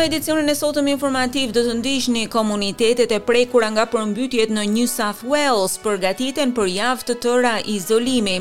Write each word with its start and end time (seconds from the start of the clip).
Në 0.00 0.06
edicionin 0.08 0.48
e 0.48 0.54
sotëm 0.56 0.86
informativ 0.88 1.50
dhe 1.52 1.60
të 1.66 1.72
ndiqni 1.76 2.20
një 2.22 2.28
komunitetet 2.32 3.10
e 3.12 3.18
prekura 3.20 3.66
nga 3.74 3.82
përmbytjet 3.92 4.48
në 4.56 4.62
New 4.72 4.88
South 4.88 5.20
Wales 5.28 5.74
përgatiten 5.82 6.54
për 6.56 6.70
javë 6.72 7.06
të 7.10 7.16
tëra 7.26 7.58
izolimi. 7.68 8.38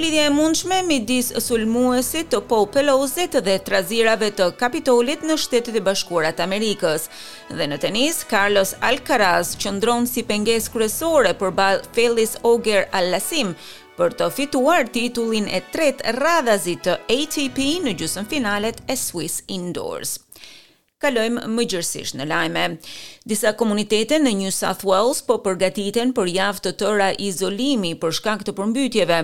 Lidhja 0.00 0.22
e 0.30 0.32
mundshme 0.32 0.78
midis 0.88 1.28
sulmuesit 1.44 2.30
të 2.32 2.40
po 2.48 2.62
pelozit 2.72 3.36
dhe 3.44 3.58
trazirave 3.68 4.32
të 4.40 4.48
kapitolit 4.62 5.28
në 5.28 5.36
shtetet 5.44 5.76
e 5.76 5.84
bashkurat 5.90 6.40
Amerikës. 6.46 7.10
Dhe 7.52 7.68
në 7.74 7.80
tenis, 7.84 8.22
Carlos 8.32 8.72
Alcaraz 8.80 9.52
që 9.60 9.74
ndronë 9.76 10.08
si 10.08 10.24
penges 10.32 10.72
kresore 10.72 11.36
për 11.42 11.52
bal 11.62 11.84
felis 11.92 12.38
o 12.48 12.56
për 13.94 14.10
të 14.18 14.26
fituar 14.34 14.88
titullin 14.90 15.46
e 15.54 15.60
tret 15.70 16.00
radhazit 16.22 16.80
të 16.88 16.96
ATP 17.16 17.58
në 17.84 17.92
gjusën 18.00 18.24
finalet 18.26 18.80
e 18.90 18.96
Swiss 18.98 19.42
Indoors. 19.48 20.23
Kalojmë 21.02 21.42
më 21.50 21.62
gjërësisht 21.72 22.14
në 22.16 22.24
lajme. 22.30 22.60
Disa 23.28 23.50
komunitete 23.58 24.20
në 24.22 24.30
New 24.38 24.50
South 24.54 24.84
Wales 24.86 25.22
po 25.26 25.40
përgatiten 25.42 26.12
për 26.14 26.28
javë 26.30 26.60
të 26.66 26.72
tëra 26.82 27.08
izolimi 27.26 27.90
për 27.98 28.12
shkak 28.20 28.44
të 28.46 28.52
përmbytjeve. 28.54 29.18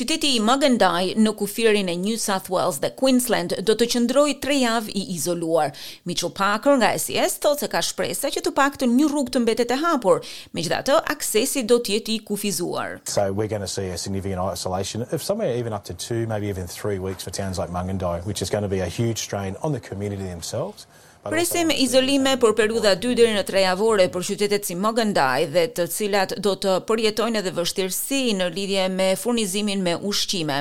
Qyteti 0.00 0.30
i 0.36 0.38
Magendaj 0.46 1.10
në 1.20 1.34
kufirin 1.42 1.90
e 1.92 1.96
New 2.04 2.16
South 2.22 2.48
Wales 2.54 2.78
dhe 2.80 2.88
Queensland 3.02 3.52
do 3.68 3.76
të 3.76 3.90
qëndroj 3.92 4.26
tre 4.46 4.56
javë 4.62 4.94
i 4.96 5.02
izoluar. 5.16 5.74
Mitchell 6.08 6.32
Parker 6.40 6.78
nga 6.80 6.94
SES 6.96 7.36
thot 7.44 7.60
se 7.60 7.68
ka 7.74 7.82
shpresa 7.90 8.32
që 8.32 8.40
të 8.48 8.54
pak 8.56 8.80
të 8.80 8.88
një 8.94 9.10
rrug 9.12 9.28
të 9.36 9.44
mbetet 9.44 9.76
e 9.76 9.78
hapur, 9.84 10.24
me 10.56 10.64
gjitha 10.64 10.80
të 10.88 10.98
aksesi 11.18 11.66
do 11.68 11.80
tjeti 11.84 12.16
i 12.16 12.24
kufizuar. 12.30 12.96
So 13.12 13.28
we're 13.30 13.52
going 13.56 13.60
to 13.60 13.68
see 13.76 13.92
a 13.92 13.98
significant 14.06 14.40
isolation 14.56 15.04
of 15.12 15.20
somewhere 15.28 15.52
even 15.60 15.76
up 15.76 15.84
to 15.84 15.92
two, 15.92 16.24
maybe 16.32 16.48
even 16.48 16.66
three 16.66 16.98
weeks 16.98 17.28
for 17.28 17.30
towns 17.40 17.60
like 17.60 17.70
Magendaj, 17.70 18.24
which 18.24 18.40
is 18.40 18.48
going 18.48 18.64
to 18.64 18.72
be 18.72 18.80
a 18.80 18.88
huge 19.00 19.18
strain 19.28 19.60
on 19.60 19.76
the 19.76 19.84
community 19.90 20.24
themselves. 20.24 20.88
Presim 21.28 21.68
izolime 21.78 22.30
për 22.40 22.54
periudha 22.58 22.94
2 23.02 23.10
deri 23.18 23.32
në 23.36 23.42
3 23.48 23.60
javore 23.66 24.06
për 24.14 24.24
qytetet 24.28 24.64
si 24.64 24.72
Mogendaj 24.84 25.44
dhe 25.52 25.64
të 25.76 25.84
cilat 25.92 26.32
do 26.46 26.54
të 26.62 26.78
përjetojnë 26.88 27.42
edhe 27.42 27.52
vështirësi 27.58 28.20
në 28.38 28.46
lidhje 28.54 28.86
me 28.94 29.10
furnizimin 29.24 29.84
me 29.88 29.96
ushqime. 30.12 30.56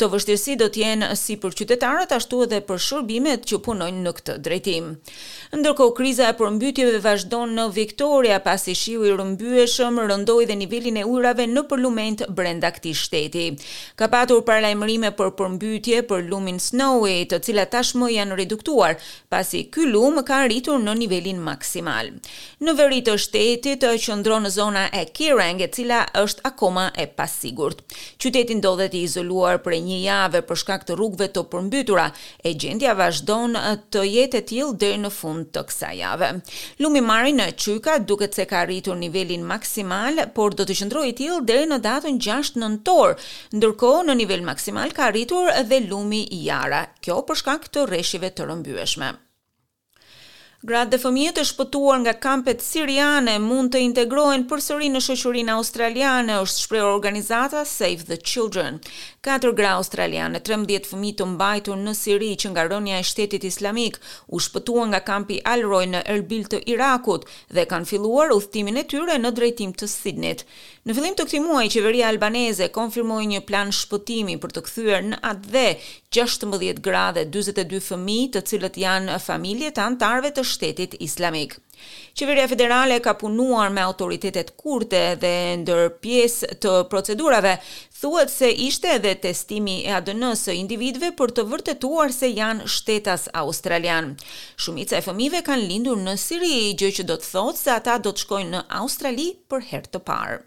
Këto 0.00 0.14
vështirësi 0.14 0.54
do 0.56 0.64
të 0.72 0.80
jenë 0.80 1.06
si 1.20 1.34
për 1.36 1.52
qytetarët 1.58 2.12
ashtu 2.16 2.38
edhe 2.46 2.62
për 2.64 2.78
shërbimet 2.80 3.42
që 3.50 3.58
punojnë 3.66 3.98
në 4.06 4.12
këtë 4.16 4.36
drejtim. 4.46 4.84
Ndërkohë 5.60 5.92
kriza 5.98 6.28
e 6.32 6.36
përmbytjeve 6.38 7.02
vazhdon 7.04 7.50
në 7.58 7.66
Viktoria 7.76 8.38
pasi 8.40 8.72
shiu 8.80 9.02
i 9.04 9.12
rrëmbyeshëm 9.12 9.98
rëndoi 10.08 10.46
dhe 10.48 10.56
nivelin 10.56 10.96
e 11.02 11.02
ujërave 11.04 11.44
në 11.52 11.62
përlument 11.68 12.22
brenda 12.38 12.70
këtij 12.72 12.96
shteti. 13.02 13.44
Ka 14.00 14.08
patur 14.14 14.40
paralajmërime 14.48 15.10
për 15.20 15.34
përmbytje 15.42 16.00
për 16.08 16.24
lumin 16.30 16.56
Snowy, 16.68 17.18
të 17.28 17.42
cilat 17.44 17.68
tashmë 17.76 18.08
janë 18.14 18.40
reduktuar 18.40 18.96
pasi 19.34 19.66
ky 19.74 19.84
lum 19.92 20.22
ka 20.30 20.40
arritur 20.46 20.80
në 20.80 20.96
nivelin 21.02 21.44
maksimal. 21.50 22.08
Në 22.64 22.76
veri 22.80 23.02
të 23.10 23.18
shtetit 23.26 23.84
të 23.84 23.92
qëndron 24.06 24.48
në 24.48 24.54
zona 24.56 24.88
e 24.96 25.04
Kirang, 25.12 25.60
e 25.60 25.68
cila 25.76 26.00
është 26.24 26.48
akoma 26.52 26.88
e 26.96 27.04
pasigurt. 27.20 27.84
Qyteti 28.16 28.56
ndodhet 28.62 28.96
i 28.96 29.04
izoluar 29.04 29.60
prej 29.60 29.84
një 29.90 29.98
jave 30.04 30.40
për 30.48 30.58
shkak 30.62 30.84
të 30.88 30.96
rrugëve 30.98 31.26
të 31.34 31.42
përmbytura 31.52 32.04
e 32.44 32.52
gjendja 32.62 32.94
vazhdon 32.98 33.56
të 33.94 34.04
jetë 34.08 34.40
e 34.40 34.44
tillë 34.52 34.76
deri 34.82 35.00
në 35.02 35.10
fund 35.16 35.50
të 35.54 35.64
kësaj 35.70 35.92
jave. 36.00 36.30
Lumi 36.82 37.02
mari 37.10 37.34
në 37.36 37.50
Qyka 37.62 37.98
duket 38.10 38.36
se 38.38 38.46
ka 38.50 38.62
arritur 38.64 38.98
nivelin 39.00 39.44
maksimal, 39.54 40.22
por 40.38 40.56
do 40.60 40.66
të 40.68 40.76
qëndrojë 40.82 41.10
i 41.10 41.16
tillë 41.22 41.42
deri 41.52 41.70
në 41.72 41.80
datën 41.88 42.20
6 42.30 42.58
nëntor, 42.62 43.16
ndërkohë 43.58 44.04
në 44.08 44.18
nivel 44.22 44.46
maksimal 44.50 44.94
ka 44.96 45.08
arritur 45.10 45.50
dhe 45.72 45.82
lumi 45.90 46.24
i 46.38 46.42
jara, 46.46 46.84
kjo 47.04 47.22
për 47.30 47.42
shkak 47.42 47.66
të 47.74 47.88
rreshjeve 47.90 48.32
të 48.36 48.48
rëmbyeshme. 48.52 49.14
Gratë 50.68 50.90
dhe 50.92 50.98
fëmijët 51.00 51.38
e 51.40 51.42
shpëtuar 51.48 52.02
nga 52.02 52.12
kampet 52.20 52.60
siriane 52.60 53.38
mund 53.40 53.70
të 53.72 53.80
integrohen 53.80 54.42
përsëri 54.50 54.90
në 54.92 55.00
shoqërinë 55.06 55.54
australiane, 55.56 56.34
është 56.44 56.64
shprehur 56.66 56.90
organizata 56.96 57.62
Save 57.64 58.04
the 58.10 58.18
Children. 58.20 58.76
Katër 59.24 59.54
gra 59.56 59.70
australiane, 59.78 60.36
13 60.44 60.88
fëmijë 60.90 61.16
të 61.22 61.28
mbajtur 61.32 61.78
në 61.80 61.94
Siri 61.96 62.28
që 62.42 62.50
nga 62.52 62.66
rënja 62.68 62.98
e 63.00 63.06
Shtetit 63.08 63.46
Islamik 63.48 63.96
u 64.28 64.36
shpëtuan 64.46 64.92
nga 64.92 65.00
kampi 65.00 65.38
Al 65.48 65.64
Roy 65.64 65.86
në 65.94 66.04
Erbil 66.12 66.44
të 66.52 66.60
Irakut 66.76 67.24
dhe 67.56 67.64
kanë 67.72 67.88
filluar 67.94 68.36
udhtimin 68.36 68.76
e 68.76 68.84
tyre 68.92 69.16
në 69.16 69.32
drejtim 69.40 69.72
të 69.80 69.88
Sidnit. 69.92 70.44
Në 70.84 70.96
fillim 70.96 71.16
të 71.16 71.24
këtij 71.28 71.40
muaji, 71.44 71.72
qeveria 71.72 72.12
albaneze 72.12 72.68
konfirmoi 72.72 73.24
një 73.32 73.42
plan 73.48 73.72
shpëtimi 73.80 74.36
për 74.44 74.56
të 74.58 74.66
kthyer 74.68 75.02
në 75.08 75.24
atë 75.32 75.54
dhe 75.56 75.66
16 76.12 76.80
gra 76.82 77.02
dhe 77.14 77.22
42 77.30 77.78
fëmi 77.86 78.16
të 78.34 78.40
cilët 78.50 78.74
janë 78.82 79.18
familje 79.22 79.68
të 79.76 79.82
antarve 79.92 80.32
të 80.34 80.42
shtetit 80.42 80.96
islamik. 81.06 81.52
Qeveria 82.18 82.48
federale 82.50 82.96
ka 83.04 83.14
punuar 83.20 83.70
me 83.70 83.84
autoritetet 83.84 84.50
kurte 84.58 85.02
dhe 85.22 85.30
ndër 85.62 85.84
pjesë 86.02 86.50
të 86.66 86.74
procedurave, 86.90 87.54
thuet 88.00 88.32
se 88.34 88.50
ishte 88.66 88.90
edhe 88.96 89.14
testimi 89.22 89.78
e 89.86 89.94
adënësë 90.00 90.58
individve 90.58 91.12
për 91.20 91.36
të 91.38 91.46
vërtetuar 91.54 92.10
se 92.18 92.32
janë 92.34 92.66
shtetas 92.66 93.28
australian. 93.44 94.16
Shumica 94.58 94.98
e 94.98 95.04
fëmive 95.06 95.44
kanë 95.46 95.68
lindur 95.70 96.02
në 96.02 96.18
Siri, 96.24 96.56
gjë 96.74 96.90
që 97.00 97.08
do 97.12 97.20
të 97.22 97.34
thotë 97.36 97.62
se 97.64 97.74
ata 97.78 98.00
do 98.02 98.10
të 98.10 98.26
shkojnë 98.26 98.56
në 98.58 98.66
Australi 98.82 99.30
për 99.50 99.68
her 99.72 99.92
të 99.94 100.02
parë. 100.10 100.40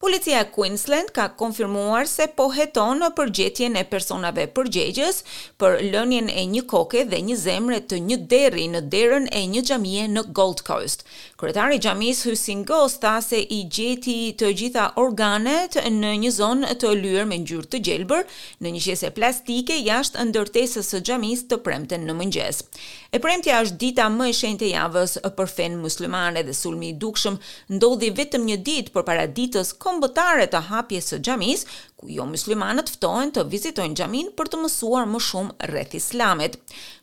Policia 0.00 0.44
Queensland 0.50 1.10
ka 1.10 1.24
konfirmuar 1.34 2.06
se 2.06 2.28
po 2.38 2.44
heton 2.54 3.00
në 3.02 3.06
përgjetjen 3.18 3.74
e 3.80 3.80
personave 3.90 4.44
përgjegjës 4.54 5.16
për 5.58 5.72
lënjen 5.90 6.28
e 6.30 6.44
një 6.52 6.60
koke 6.70 7.00
dhe 7.10 7.18
një 7.26 7.38
zemre 7.40 7.80
të 7.90 7.98
një 8.06 8.18
deri 8.30 8.68
në 8.70 8.82
derën 8.92 9.26
e 9.34 9.42
një 9.54 9.62
gjamie 9.70 10.04
në 10.12 10.22
Gold 10.38 10.62
Coast. 10.68 11.02
Kretari 11.38 11.80
gjamis 11.82 12.20
Hussein 12.28 12.62
Goss 12.68 13.00
tha 13.02 13.16
se 13.26 13.40
i 13.40 13.58
gjeti 13.74 14.14
të 14.38 14.52
gjitha 14.60 14.84
organet 15.02 15.74
në 15.98 16.14
një 16.22 16.30
zonë 16.38 16.76
të 16.78 16.94
lyër 17.02 17.26
me 17.32 17.40
njërë 17.42 17.70
të 17.74 17.82
gjelbër 17.90 18.30
në 18.62 18.72
një 18.76 18.84
qese 18.86 19.10
plastike 19.18 19.80
jashtë 19.82 20.28
ndërtesës 20.30 20.92
së 20.94 21.02
gjamis 21.10 21.42
të 21.50 21.58
premten 21.66 22.06
në 22.06 22.16
mëngjes. 22.22 22.62
E 23.10 23.18
premtja 23.24 23.58
është 23.64 23.80
dita 23.82 24.06
më 24.14 24.30
e 24.30 24.36
shenjtë 24.44 24.70
javës 24.76 25.18
për 25.38 25.50
fen 25.58 25.76
muslimane 25.82 26.42
dhe 26.46 26.54
sulmi 26.54 26.92
i 26.92 26.98
dukshëm 27.06 27.40
ndodhi 27.74 28.12
vetëm 28.18 28.46
një 28.52 28.62
ditë 28.70 28.94
për 28.94 29.06
paraditës 29.10 29.74
ditës 29.74 29.74
kombëtare 29.88 30.44
të 30.52 30.58
hapjes 30.68 31.06
së 31.10 31.16
xhamis, 31.24 31.62
ku 31.98 32.10
jo 32.14 32.26
muslimanët 32.28 32.90
ftohen 32.92 33.30
të 33.34 33.44
vizitojnë 33.52 33.96
xhamin 34.00 34.26
për 34.36 34.50
të 34.52 34.58
mësuar 34.62 35.06
më 35.08 35.20
shumë 35.26 35.68
rreth 35.70 35.94
islamit. 35.98 36.58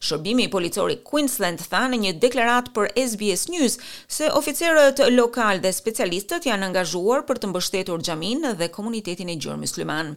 Shërbimi 0.05 0.45
i 0.45 0.51
policori 0.53 0.99
Queensland 1.07 1.63
tha 1.71 1.81
në 1.89 1.97
një 2.03 2.11
deklarat 2.25 2.69
për 2.75 2.93
SBS 3.07 3.47
News 3.53 3.79
se 4.17 4.29
oficerët 4.41 5.01
lokal 5.17 5.63
dhe 5.65 5.73
specialistët 5.73 6.45
janë 6.51 6.69
angazhuar 6.69 7.25
për 7.25 7.41
të 7.41 7.49
mbështetur 7.55 8.05
xhamin 8.05 8.45
dhe 8.61 8.69
komunitetin 8.77 9.33
e 9.33 9.39
gjurmë 9.41 9.63
musliman. 9.65 10.13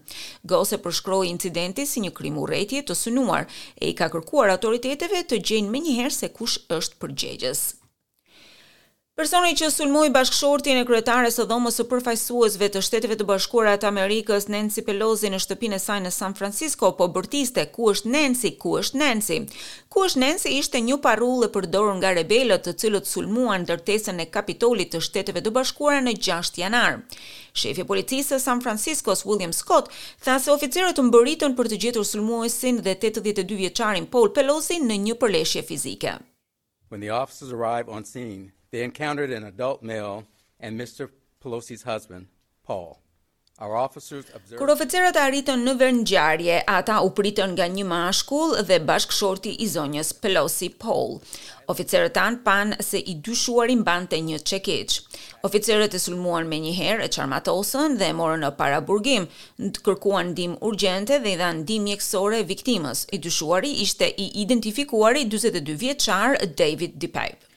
Gose 0.52 0.76
përshkroi 0.84 1.32
incidenti 1.32 1.88
si 1.88 2.04
një 2.04 2.12
krim 2.20 2.36
urrëtie 2.44 2.84
të 2.84 2.98
synuar 3.02 3.48
e 3.80 3.94
i 3.94 3.96
ka 3.96 4.12
kërkuar 4.12 4.52
autoriteteve 4.58 5.24
të 5.24 5.40
gjejnë 5.50 5.72
menjëherë 5.72 6.16
se 6.20 6.32
kush 6.36 6.60
është 6.80 7.00
përgjegjës. 7.02 7.66
Personi 9.18 9.50
që 9.58 9.66
sulmoi 9.74 10.12
bashkëshortin 10.14 10.78
e 10.78 10.82
kryetares 10.86 11.40
së 11.40 11.44
dhomës 11.50 11.80
së 11.80 11.84
përfaqësuesve 11.90 12.66
të 12.74 12.80
Shteteve 12.86 13.16
të 13.18 13.24
Bashkuara 13.26 13.72
të 13.82 13.88
Amerikës, 13.88 14.44
Nancy 14.54 14.84
Pelosi 14.86 15.26
në 15.34 15.40
shtëpinë 15.42 15.74
e 15.74 15.82
saj 15.82 15.96
në 16.04 16.10
San 16.14 16.36
Francisco, 16.38 16.92
po 16.94 17.08
bërtiste 17.16 17.64
ku 17.74 17.88
është 17.90 18.12
Nancy, 18.14 18.52
ku 18.62 18.76
është 18.78 19.00
Nancy. 19.02 19.38
Ku 19.90 20.04
është 20.06 20.20
Nancy 20.22 20.52
ishte 20.60 20.78
një 20.84 21.00
parullë 21.08 21.48
e 21.48 21.50
përdorur 21.56 21.96
nga 21.98 22.12
rebelët 22.14 22.62
të 22.68 22.76
cilët 22.82 23.10
sulmuan 23.10 23.64
ndërtesën 23.66 24.22
e 24.22 24.26
Kapitolit 24.38 24.92
të 24.94 25.00
Shteteve 25.08 25.42
të 25.48 25.52
Bashkuara 25.58 25.98
në 26.06 26.12
6 26.28 26.60
janar. 26.62 27.00
Shefi 27.58 27.82
i 27.82 27.86
policisë 27.90 28.36
së 28.36 28.38
San 28.46 28.62
Francisco, 28.62 29.16
William 29.26 29.56
Scott, 29.62 29.90
tha 30.22 30.36
se 30.38 30.52
oficerët 30.54 30.94
të 31.00 31.06
mbërritën 31.08 31.56
për 31.58 31.72
të 31.74 31.80
gjetur 31.88 32.06
sulmuesin 32.12 32.78
dhe 32.86 32.94
82 32.94 33.58
vjeçarin 33.64 34.06
Paul 34.14 34.30
Pelosi 34.38 34.78
në 34.86 35.00
një 35.08 35.18
përleshje 35.24 35.64
fizike. 35.72 36.14
When 36.88 37.00
the 37.02 37.10
officers 37.10 37.50
arrive 37.52 37.90
on 37.90 38.04
scene, 38.04 38.52
they 38.70 38.82
encountered 38.82 39.30
an 39.30 39.44
adult 39.44 39.82
male 39.82 40.24
and 40.60 40.78
Mr. 40.78 41.08
Pelosi's 41.42 41.82
husband, 41.82 42.26
Paul. 42.64 43.00
Our 43.60 43.74
officers 43.82 44.26
observed 44.36 44.60
Kur 44.62 44.70
oficerët 44.72 45.16
arritën 45.18 45.62
në 45.66 45.72
vend 45.80 46.00
ngjarje, 46.04 46.58
ata 46.70 47.00
u 47.02 47.08
pritën 47.16 47.56
nga 47.56 47.66
një 47.76 47.86
mashkull 47.90 48.52
dhe 48.68 48.76
bashkëshorti 48.86 49.54
i 49.64 49.66
zonjës 49.72 50.12
Pelosi 50.22 50.68
Paul. 50.84 51.16
Oficerët 51.74 52.14
tan 52.14 52.36
pan 52.46 52.76
se 52.90 53.00
i 53.00 53.16
dyshuari 53.28 53.74
mbante 53.80 54.20
një 54.28 54.38
çekiç. 54.52 55.00
Oficerët 55.48 55.96
e 55.98 56.02
sulmuan 56.04 56.46
me 56.52 56.60
një 56.68 56.76
herë 56.78 57.08
e 57.08 57.12
çarmatosën 57.18 57.98
dhe 57.98 58.12
e 58.12 58.16
morën 58.20 58.46
në 58.46 58.52
paraburgim, 58.60 59.26
kërkuan 59.88 60.30
ndihmë 60.36 60.60
urgjente 60.70 61.18
dhe 61.26 61.34
i 61.34 61.40
dhan 61.42 61.64
ndihmë 61.64 61.88
mjekësore 61.90 62.44
viktimës. 62.54 63.08
I 63.10 63.18
dyshuari 63.26 63.74
ishte 63.88 64.06
i 64.26 64.30
identifikuar 64.44 65.18
i 65.18 65.26
42 65.34 65.74
vjeçar 65.82 66.38
David 66.62 66.94
Depape. 67.02 67.47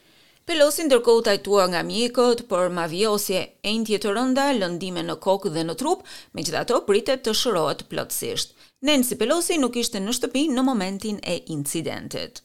Pelosi 0.50 0.84
ndërkohë 0.88 1.20
u 1.22 1.24
tajtua 1.26 1.64
nga 1.72 1.82
mjekët 1.86 2.40
për 2.50 2.72
mavjosje 2.74 3.42
e 3.62 3.74
një 3.78 4.00
rënda, 4.18 4.46
lëndime 4.58 5.04
në 5.06 5.18
kokë 5.26 5.52
dhe 5.54 5.64
në 5.68 5.76
trup, 5.82 6.02
me 6.34 6.42
ato 6.62 6.80
pritet 6.88 7.22
të 7.24 7.36
shërohet 7.42 7.84
plotësisht. 7.92 8.56
Nancy 8.82 9.16
Pelosi 9.22 9.60
nuk 9.62 9.78
ishte 9.78 10.02
në 10.02 10.16
shtëpi 10.18 10.48
në 10.56 10.64
momentin 10.66 11.20
e 11.22 11.38
incidentit. 11.58 12.42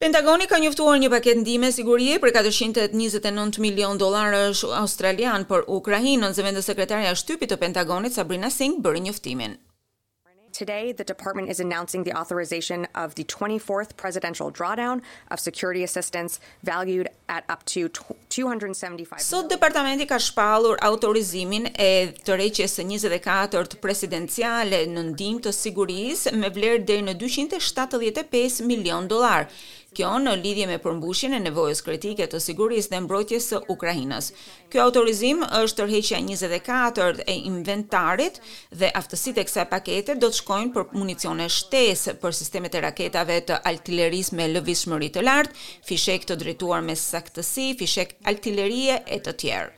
Pentagoni 0.00 0.48
ka 0.50 0.58
njoftuar 0.58 0.98
një 0.98 1.10
paketë 1.12 1.40
ndihme 1.44 1.70
sigurie 1.76 2.18
për 2.18 2.32
429 2.40 3.60
milion 3.62 4.00
dollarësh 4.00 4.64
australian 4.82 5.44
për 5.44 5.68
Ukrainën, 5.78 6.26
zëvendës 6.34 6.66
sekretarja 6.72 7.14
shtypit 7.14 7.52
të 7.52 7.60
Pentagonit 7.62 8.16
Sabrina 8.18 8.50
Singh 8.50 8.80
bëri 8.80 9.04
njoftimin 9.06 9.58
today 10.62 10.92
the 11.00 11.08
department 11.14 11.48
is 11.52 11.58
announcing 11.66 12.02
the 12.08 12.14
authorization 12.20 12.80
of 13.02 13.08
the 13.18 13.24
24th 13.36 13.90
presidential 14.02 14.48
drawdown 14.58 14.96
of 15.32 15.36
security 15.48 15.82
assistance 15.90 16.32
valued 16.72 17.06
at 17.36 17.42
up 17.54 17.60
to 17.74 17.80
275 18.36 19.22
So 19.32 19.38
departamenti 19.54 20.04
ka 20.12 20.18
shpallur 20.26 20.76
autorizimin 20.90 21.70
e 21.88 21.90
tërheqjes 22.28 22.76
së 22.76 22.86
24-të 22.92 23.80
presidenciale 23.86 24.82
në 24.94 25.06
ndihmë 25.14 25.44
të 25.48 25.56
sigurisë 25.62 26.36
me 26.42 26.52
vlerë 26.58 26.84
deri 26.92 27.06
në 27.08 27.16
275 27.24 28.60
milion 28.72 29.08
dollar. 29.14 29.48
Kjo 29.90 30.10
në 30.22 30.32
lidhje 30.38 30.66
me 30.70 30.76
përmbushjen 30.82 31.32
e 31.34 31.40
nevojës 31.42 31.80
kritike 31.82 32.26
të 32.30 32.38
sigurisë 32.44 32.92
dhe 32.92 32.98
mbrojtjes 33.06 33.48
së 33.50 33.58
Ukrainës. 33.74 34.28
Ky 34.70 34.82
autorizim 34.84 35.42
është 35.60 35.80
tërheqja 35.82 36.20
24 36.28 37.24
e 37.26 37.34
inventarit 37.48 38.38
dhe 38.82 38.92
aftësitë 39.00 39.42
e 39.42 39.46
kësaj 39.48 39.64
pakete 39.74 40.16
do 40.22 40.30
të 40.30 40.40
shkojnë 40.44 40.72
për 40.76 40.86
municione 40.94 41.48
shtesë 41.58 42.16
për 42.22 42.38
sistemet 42.42 42.78
e 42.80 42.84
raketave 42.86 43.40
të 43.50 43.58
artillerisë 43.72 44.38
me 44.40 44.48
lëvizshmëri 44.54 45.10
të 45.18 45.26
lartë, 45.26 45.58
fishek 45.90 46.30
të 46.30 46.38
drejtuar 46.44 46.86
me 46.90 46.98
saktësi, 47.08 47.68
fishek 47.82 48.16
artillerie 48.34 49.02
e 49.18 49.22
të 49.26 49.36
tjerë. 49.42 49.76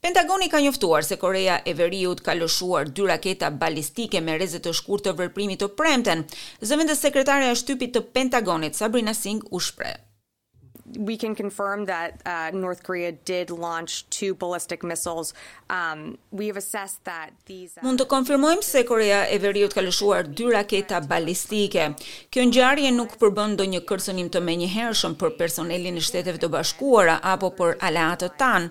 Pentagoni 0.00 0.48
ka 0.48 0.56
njoftuar 0.64 1.04
se 1.04 1.16
Korea 1.22 1.56
e 1.70 1.74
Veriut 1.80 2.20
ka 2.26 2.32
lëshuar 2.40 2.84
dy 2.94 3.02
raketa 3.12 3.48
balistike 3.62 4.24
me 4.24 4.32
rreze 4.40 4.60
të 4.64 4.72
shkurtë 4.80 5.08
të 5.10 5.14
vërprimit 5.22 5.62
të 5.64 5.68
premten. 5.82 6.24
Zëvendës 6.70 7.02
sekretare 7.06 7.50
e 7.52 7.56
shtypit 7.62 7.94
të 7.98 8.06
Pentagonit 8.18 8.78
Sabrina 8.80 9.14
Singh 9.22 9.44
u 9.58 9.60
shpreh 9.68 9.98
we 11.00 11.16
can 11.16 11.34
confirm 11.34 11.86
that 11.94 12.12
uh 12.26 12.50
North 12.54 12.82
Korea 12.82 13.12
did 13.32 13.50
launch 13.50 13.92
two 14.10 14.34
ballistic 14.34 14.82
missiles. 14.92 15.32
Um 15.78 16.18
we 16.30 16.46
have 16.50 16.56
assessed 16.64 17.04
that 17.10 17.30
these 17.50 17.72
uh, 17.78 17.84
Mund 17.86 18.02
të 18.02 18.06
konfirmojmë 18.12 18.64
se 18.66 18.82
Korea 18.88 19.22
e 19.32 19.38
Veriut 19.40 19.72
ka 19.76 19.80
lëshuar 19.84 20.28
dy 20.40 20.50
raketa 20.52 21.00
balistike. 21.12 21.86
Kjo 22.30 22.44
ngjarje 22.50 22.92
nuk 22.98 23.16
përbën 23.22 23.54
ndonjë 23.56 23.80
kërcënim 23.90 24.28
të 24.34 24.42
menjëhershëm 24.50 25.16
për 25.22 25.34
personelin 25.40 25.96
e 25.96 26.04
Shteteve 26.04 26.42
të 26.42 26.50
Bashkuara 26.56 27.16
apo 27.34 27.52
për 27.60 27.78
aleatët 27.90 28.36
tan. 28.40 28.68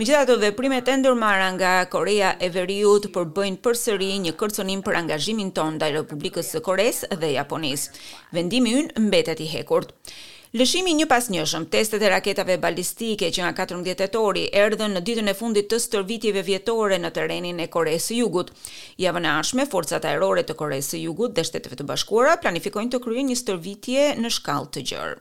Megjithatë, 0.00 0.36
veprimet 0.44 0.88
e 0.88 0.98
ndërmarra 1.00 1.48
nga 1.56 1.72
Korea 1.92 2.34
e 2.38 2.50
Veriut 2.54 3.08
përbëjnë 3.16 3.62
përsëri 3.64 4.12
një 4.26 4.36
kërcënim 4.40 4.84
për 4.86 5.00
angazhimin 5.00 5.54
ton 5.56 5.78
ndaj 5.80 5.94
Republikës 5.96 6.52
së 6.54 6.60
Koreas 6.66 7.02
dhe 7.24 7.32
Japonisë. 7.38 7.96
Vendimi 8.36 8.76
ynë 8.82 9.06
mbetet 9.06 9.40
i 9.40 9.48
hekurt. 9.54 9.94
Lëshimi 10.58 10.90
një 10.98 11.04
pas 11.06 11.28
njëshëm, 11.30 11.68
testet 11.70 12.02
e 12.02 12.08
raketave 12.10 12.56
balistike 12.58 13.28
që 13.30 13.44
nga 13.44 13.52
14 13.68 13.92
tetori 14.00 14.48
erdhen 14.58 14.96
në 14.96 15.02
ditën 15.06 15.30
e 15.30 15.34
fundit 15.38 15.68
të 15.70 15.78
stërvitjeve 15.84 16.42
vjetore 16.42 16.96
në 16.98 17.10
terenin 17.14 17.60
e 17.62 17.68
koresë 17.70 18.08
së 18.08 18.16
Jugut. 18.16 18.48
Javën 18.98 19.28
e 19.28 19.30
ardhshme, 19.30 19.68
forcat 19.70 20.08
ajrore 20.10 20.42
të 20.42 20.56
koresë 20.58 20.96
së 20.96 21.04
Jugut 21.04 21.36
dhe 21.38 21.44
Shteteve 21.46 21.78
të 21.78 21.86
Bashkuara 21.92 22.34
planifikojnë 22.42 22.90
të 22.96 23.00
kryejnë 23.06 23.28
një 23.30 23.38
stërvitje 23.44 24.08
në 24.18 24.32
shkallë 24.40 24.70
të 24.74 24.84
gjerë. 24.90 25.14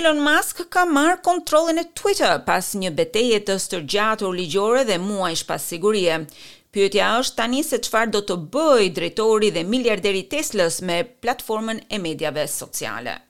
Elon 0.00 0.24
Musk 0.24 0.64
ka 0.72 0.86
marrë 0.88 1.20
kontrollin 1.28 1.82
e 1.84 1.88
Twitter 2.00 2.38
pas 2.48 2.72
një 2.80 2.94
betaje 2.96 3.42
të 3.50 3.58
stërgjatur 3.66 4.32
ligjore 4.40 4.86
dhe 4.88 4.96
muajsh 5.04 5.44
pas 5.50 5.60
sigurie. 5.68 6.22
Pyetja 6.72 7.12
është 7.20 7.36
tani 7.42 7.60
se 7.68 7.76
çfarë 7.84 8.14
do 8.16 8.24
të 8.30 8.40
bëjë 8.54 8.92
drejtori 8.96 9.50
dhe 9.58 9.68
miliarderi 9.74 10.24
Tesla 10.32 10.70
me 10.88 11.02
platformën 11.20 11.84
e 11.90 11.98
mediave 12.00 12.48
sociale. 12.48 13.26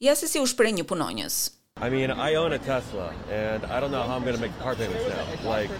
Ja 0.00 0.14
se 0.16 0.28
si 0.30 0.38
u 0.40 0.46
një 0.76 0.84
punonjës. 0.92 1.42
I 1.80 1.90
mean, 1.90 2.10
I 2.10 2.34
own 2.34 2.52
a 2.52 2.58
Tesla 2.58 3.12
and 3.30 3.64
I 3.66 3.78
don't 3.80 3.92
know 3.92 4.02
how 4.02 4.16
I'm 4.16 4.22
going 4.24 4.34
to 4.34 4.40
make 4.42 4.58
car 4.58 4.74
payments 4.74 5.04
now. 5.08 5.48
Like 5.50 5.70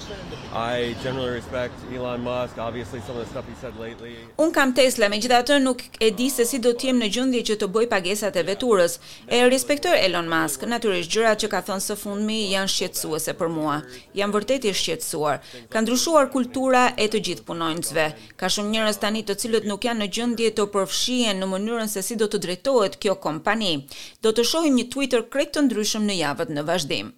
I 0.55 0.95
generally 1.03 1.31
respect 1.31 1.75
Elon 1.93 2.23
Musk, 2.23 2.56
obviously 2.59 3.00
some 3.00 3.17
of 3.17 3.25
the 3.25 3.31
stuff 3.33 3.45
he 3.49 3.55
said 3.61 3.75
lately. 3.81 4.15
Un 4.37 4.50
kam 4.55 4.73
Tesla, 4.79 5.09
megjithatë 5.11 5.59
nuk 5.65 5.83
e 5.99 6.11
di 6.15 6.29
se 6.31 6.47
si 6.47 6.61
do 6.62 6.71
të 6.79 6.91
jem 6.93 7.00
në 7.03 7.09
gjendje 7.17 7.41
që 7.49 7.56
të 7.65 7.69
bëj 7.75 7.89
pagesat 7.91 8.39
e 8.39 8.45
veturës. 8.47 8.95
E 9.27 9.41
respektoj 9.50 9.97
Elon 10.05 10.31
Musk, 10.31 10.69
natyrisht 10.71 11.11
gjërat 11.17 11.43
që 11.43 11.50
ka 11.56 11.62
thënë 11.67 11.85
së 11.89 11.99
fundmi 11.99 12.39
janë 12.53 12.71
shqetësuese 12.77 13.35
për 13.41 13.50
mua. 13.56 13.81
Jam 14.21 14.31
vërtet 14.37 14.69
i 14.71 14.77
shqetësuar. 14.83 15.43
Ka 15.73 15.83
ndryshuar 15.83 16.31
kultura 16.35 16.87
e 16.95 17.09
të 17.11 17.25
gjithë 17.27 17.47
punonjësve. 17.50 18.06
Ka 18.39 18.47
shumë 18.55 18.75
njerëz 18.77 19.03
tani 19.03 19.25
të 19.27 19.39
cilët 19.43 19.67
nuk 19.67 19.91
janë 19.91 20.05
në 20.06 20.11
gjendje 20.21 20.55
të 20.62 20.69
përfshihen 20.79 21.43
në 21.43 21.50
mënyrën 21.59 21.91
se 21.99 22.06
si 22.06 22.15
do 22.23 22.31
të 22.31 22.43
drejtohet 22.47 23.00
kjo 23.03 23.19
kompani. 23.29 23.75
Do 24.23 24.31
të 24.31 24.47
shohim 24.47 24.79
një 24.79 24.89
Twitter 24.95 25.27
të 25.27 25.65
ndryshuar 25.67 25.87
ndryshëm 25.88 26.06
në 26.08 26.14
javët 26.20 26.50
në 26.52 26.62
vazhdim. 26.69 27.12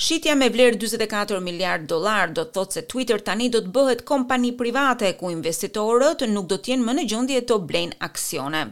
Shitja 0.00 0.34
me 0.40 0.48
vlerë 0.54 0.78
44 0.80 1.40
miliard 1.44 1.82
dolar 1.92 2.30
do 2.32 2.44
të 2.46 2.54
thotë 2.56 2.76
se 2.78 2.82
Twitter 2.92 3.20
tani 3.26 3.50
do 3.56 3.60
të 3.66 3.72
bëhet 3.76 4.02
kompani 4.08 4.54
private 4.62 5.12
ku 5.20 5.30
investitorët 5.34 6.24
nuk 6.32 6.48
do 6.48 6.56
të 6.58 6.72
jenë 6.72 6.86
më 6.88 6.96
në 6.98 7.04
gjendje 7.12 7.44
të 7.50 7.60
blejnë 7.70 8.00
aksione. 8.08 8.64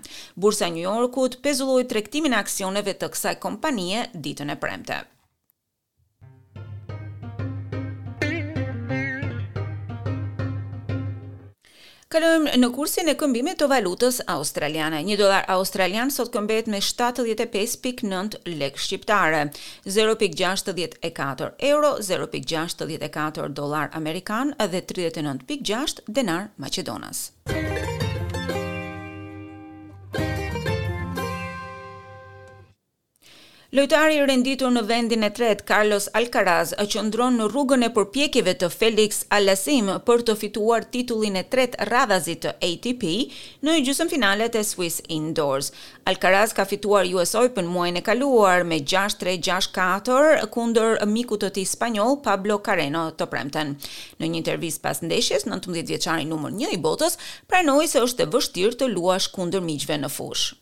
Bursa 0.45 0.67
e 0.69 0.73
New 0.79 0.89
Yorkut 0.89 1.39
pezulloi 1.47 1.85
tregtimin 1.93 2.33
e 2.35 2.41
aksioneve 2.41 2.97
të 3.03 3.13
kësaj 3.15 3.37
kompanie 3.45 4.09
ditën 4.17 4.57
e 4.57 4.57
premte. 4.65 5.05
Kalojmë 12.09 12.53
në 12.57 12.69
kursin 12.73 13.11
e 13.13 13.13
këmbimit 13.21 13.59
të 13.61 13.67
valutës 13.69 14.19
australiane. 14.35 15.03
Një 15.05 15.19
dolar 15.21 15.45
australian 15.55 16.09
sot 16.15 16.31
këmbet 16.33 16.71
me 16.73 16.81
75.9 16.81 18.39
lek 18.63 18.81
shqiptare, 18.81 19.43
0.64 19.99 21.51
euro, 21.73 21.93
0.64 22.09 23.51
dolar 23.61 23.93
amerikan 24.01 24.57
dhe 24.59 24.81
39.6 24.95 26.01
denar 26.23 26.47
Macedonas. 26.57 27.27
Lojtari 33.79 34.17
i 34.19 34.23
renditur 34.27 34.73
në 34.75 34.81
vendin 34.89 35.23
e 35.23 35.29
tretë 35.31 35.63
Carlos 35.69 36.09
Alcaraz 36.19 36.73
qëndron 36.91 37.37
në 37.39 37.45
rrugën 37.53 37.85
e 37.87 37.89
përpjekjeve 37.95 38.55
të 38.63 38.69
Felix 38.75 39.21
Alassim 39.37 39.93
për 40.09 40.25
të 40.27 40.35
fituar 40.41 40.83
titullin 40.91 41.39
e 41.39 41.45
tretë 41.53 41.87
radhazit 41.87 42.43
të 42.43 42.57
ATP 42.69 43.07
në 43.69 43.77
gjysmëfinalet 43.87 44.59
e 44.59 44.65
Swiss 44.67 44.99
Indoors. 45.19 45.69
Alcaraz 46.11 46.57
ka 46.59 46.67
fituar 46.73 47.07
US 47.15 47.37
Open 47.45 47.71
muajin 47.71 48.01
e 48.01 48.05
kaluar 48.09 48.67
me 48.67 48.81
6-3-6-4 48.83 50.49
kundër 50.57 50.99
mikut 51.13 51.47
të 51.47 51.53
tij 51.61 51.69
spanjoll 51.79 52.19
Pablo 52.27 52.59
Carreño 52.67 53.07
të 53.21 53.31
premten. 53.37 53.77
Në 54.19 54.33
një 54.33 54.41
intervistë 54.43 54.89
pas 54.89 55.05
ndeshjes, 55.07 55.47
19-vjeçari 55.47 56.27
numër 56.35 56.59
1 56.67 56.75
i 56.81 56.83
botës 56.89 57.15
pranoi 57.47 57.87
se 57.95 58.03
është 58.09 58.27
e 58.27 58.33
vështirë 58.35 58.81
të 58.83 58.91
luash 58.97 59.31
kundër 59.39 59.63
miqve 59.75 60.03
në 60.03 60.11
fushë. 60.19 60.57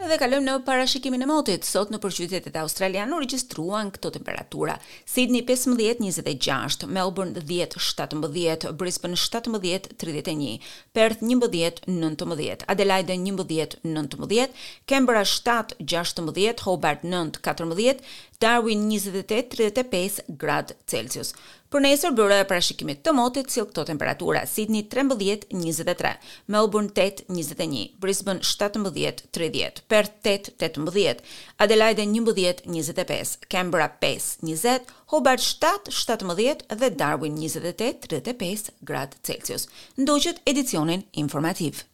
Edhe 0.00 0.16
kalojmë 0.16 0.46
në 0.46 0.52
parashikimin 0.64 1.26
e 1.26 1.26
motit. 1.28 1.66
Sot 1.68 1.90
në 1.92 1.98
përqytetet 2.00 2.54
australiane 2.56 3.12
u 3.12 3.18
regjistruan 3.20 3.90
këto 3.92 4.08
temperatura: 4.14 4.78
Sydney 5.04 5.42
15-26, 5.44 6.86
Melbourne 6.88 7.36
10-17, 7.46 8.70
Brisbane 8.80 9.18
17-31, 9.20 10.72
Perth 10.96 11.20
11-19, 11.20 12.64
Adelaide 12.72 13.18
11-19, 13.26 14.56
Canberra 14.88 15.26
7-16, 15.34 16.64
Hobart 16.64 17.04
9-14, 17.04 18.08
Darwin 18.40 18.88
28 18.88 19.52
35 19.52 20.24
grad 20.40 20.72
Celsius. 20.88 21.34
Për 21.70 21.82
nesër 21.84 22.14
bëra 22.16 22.38
e 22.40 22.46
parashikimit 22.48 23.02
të 23.04 23.12
motit 23.14 23.50
cilë 23.52 23.68
këto 23.68 23.84
temperatura, 23.90 24.40
Sydney 24.48 24.86
13, 24.90 25.44
23, 25.52 26.12
Melbourne 26.48 26.88
8, 26.88 27.26
21, 27.28 27.82
Brisbane 28.00 28.40
17, 28.40 29.22
30, 29.38 29.82
Perth 29.92 30.24
8, 30.32 30.54
18, 30.56 31.20
Adelaide 31.66 32.06
11, 32.08 32.64
25, 32.64 33.36
Canberra 33.52 33.90
5, 34.00 34.32
20, 34.48 34.88
Hobart 35.12 35.44
7, 35.44 35.92
17 36.00 36.64
dhe 36.80 36.90
Darwin 36.96 37.36
28, 37.44 38.08
35 38.08 38.72
grad 38.80 39.20
Celsius. 39.20 39.68
Ndoqët 40.00 40.40
edicionin 40.48 41.04
informativë. 41.26 41.89